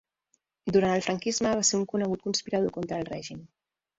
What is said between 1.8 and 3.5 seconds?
un conegut conspirador contra el règim.